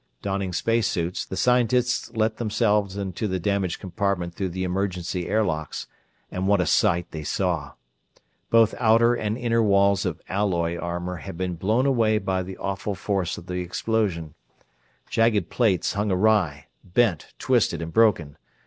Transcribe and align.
Donning 0.23 0.51
space 0.51 0.87
suits, 0.87 1.23
the 1.25 1.37
scientists 1.37 2.11
let 2.13 2.37
themselves 2.37 2.97
into 2.97 3.27
the 3.27 3.37
damaged 3.39 3.79
compartment 3.79 4.33
through 4.33 4.49
the 4.49 4.63
emergency 4.63 5.27
air 5.27 5.43
locks, 5.43 5.85
and 6.31 6.47
what 6.47 6.59
a 6.59 6.65
sight 6.65 7.11
they 7.11 7.23
saw! 7.23 7.73
Both 8.49 8.73
outer 8.79 9.13
and 9.13 9.37
inner 9.37 9.61
walls 9.61 10.03
of 10.07 10.19
alloy 10.27 10.75
armor 10.75 11.17
had 11.17 11.37
been 11.37 11.53
blown 11.53 11.85
away 11.85 12.17
by 12.17 12.41
the 12.41 12.57
awful 12.57 12.95
force 12.95 13.37
of 13.37 13.45
the 13.45 13.59
explosion. 13.61 14.33
Jagged 15.07 15.51
plates 15.51 15.93
hung 15.93 16.11
awry; 16.11 16.65
bent, 16.83 17.35
twisted, 17.37 17.79
and 17.79 17.93
broken. 17.93 18.39